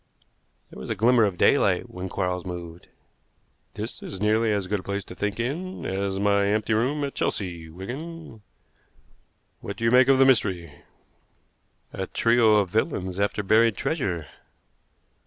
[0.71, 2.87] There was a glimmer of daylight when Quarles moved.
[3.75, 7.13] "This is nearly as good a place to think in as my empty room at
[7.13, 8.41] Chelsea, Wigan.
[9.59, 10.73] What do you make of the mystery?"
[11.93, 14.25] "A trio of villains after buried treasure."